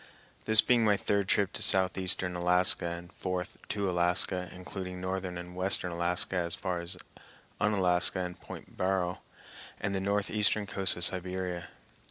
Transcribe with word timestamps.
this 0.45 0.61
being 0.61 0.83
my 0.83 0.97
third 0.97 1.27
trip 1.27 1.53
to 1.53 1.61
southeastern 1.61 2.35
Alaska 2.35 2.87
and 2.87 3.13
fourth 3.13 3.55
to 3.67 3.87
Alaska, 3.87 4.49
including 4.51 4.99
northern 4.99 5.37
and 5.37 5.55
western 5.55 5.91
Alaska 5.91 6.37
as 6.37 6.55
far 6.55 6.81
as 6.81 6.97
Unalaska 7.61 8.17
and 8.19 8.41
Pt. 8.41 8.75
Barrow 8.75 9.21
and 9.79 9.93
the 9.93 9.99
northeastern 9.99 10.65
coast 10.65 10.95
of 10.97 11.03
Siberia. 11.03 11.67